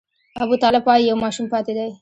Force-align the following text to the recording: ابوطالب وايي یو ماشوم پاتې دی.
ابوطالب 0.43 0.83
وايي 0.87 1.03
یو 1.09 1.17
ماشوم 1.23 1.45
پاتې 1.53 1.71
دی. 1.77 1.85